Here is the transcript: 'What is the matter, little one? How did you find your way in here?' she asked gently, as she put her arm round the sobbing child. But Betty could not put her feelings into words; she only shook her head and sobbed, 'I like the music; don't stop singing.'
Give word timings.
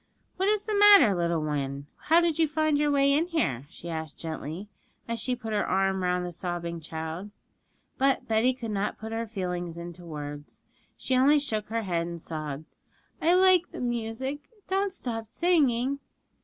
'What 0.37 0.49
is 0.49 0.63
the 0.63 0.73
matter, 0.73 1.13
little 1.13 1.43
one? 1.43 1.85
How 2.05 2.21
did 2.21 2.39
you 2.39 2.47
find 2.47 2.79
your 2.79 2.89
way 2.89 3.13
in 3.13 3.27
here?' 3.27 3.67
she 3.69 3.87
asked 3.87 4.17
gently, 4.17 4.67
as 5.07 5.19
she 5.19 5.35
put 5.35 5.53
her 5.53 5.63
arm 5.63 6.01
round 6.01 6.25
the 6.25 6.31
sobbing 6.31 6.79
child. 6.79 7.29
But 7.99 8.27
Betty 8.27 8.55
could 8.55 8.71
not 8.71 8.97
put 8.97 9.11
her 9.11 9.27
feelings 9.27 9.77
into 9.77 10.03
words; 10.03 10.59
she 10.97 11.15
only 11.15 11.37
shook 11.37 11.67
her 11.67 11.83
head 11.83 12.07
and 12.07 12.19
sobbed, 12.19 12.65
'I 13.21 13.35
like 13.35 13.69
the 13.71 13.79
music; 13.79 14.49
don't 14.67 14.91
stop 14.91 15.27
singing.' 15.27 15.99